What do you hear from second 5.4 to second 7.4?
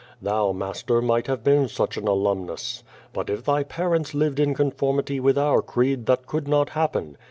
creed that could not happen.